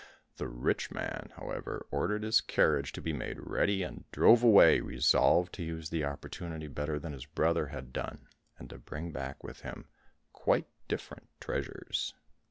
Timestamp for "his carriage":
2.23-2.91